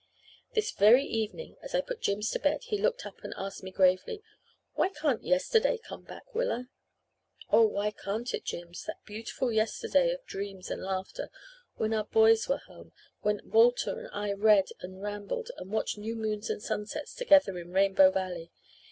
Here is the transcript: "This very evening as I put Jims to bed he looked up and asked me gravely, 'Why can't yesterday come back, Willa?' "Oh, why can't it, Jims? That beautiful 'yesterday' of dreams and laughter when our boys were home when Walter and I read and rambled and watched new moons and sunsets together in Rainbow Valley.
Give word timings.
"This 0.55 0.71
very 0.71 1.03
evening 1.05 1.57
as 1.61 1.75
I 1.75 1.81
put 1.81 2.01
Jims 2.01 2.31
to 2.31 2.39
bed 2.39 2.63
he 2.63 2.77
looked 2.81 3.05
up 3.05 3.19
and 3.23 3.35
asked 3.37 3.61
me 3.61 3.69
gravely, 3.69 4.23
'Why 4.73 4.89
can't 4.89 5.21
yesterday 5.23 5.77
come 5.77 6.05
back, 6.05 6.33
Willa?' 6.33 6.69
"Oh, 7.51 7.67
why 7.67 7.91
can't 7.91 8.33
it, 8.33 8.43
Jims? 8.43 8.83
That 8.85 9.05
beautiful 9.05 9.51
'yesterday' 9.51 10.09
of 10.09 10.25
dreams 10.25 10.71
and 10.71 10.81
laughter 10.81 11.29
when 11.75 11.93
our 11.93 12.05
boys 12.05 12.47
were 12.49 12.57
home 12.57 12.93
when 13.21 13.41
Walter 13.43 13.99
and 13.99 14.09
I 14.11 14.33
read 14.33 14.69
and 14.79 15.03
rambled 15.03 15.51
and 15.55 15.71
watched 15.71 15.99
new 15.99 16.15
moons 16.15 16.49
and 16.49 16.63
sunsets 16.63 17.13
together 17.13 17.59
in 17.59 17.71
Rainbow 17.71 18.09
Valley. 18.09 18.49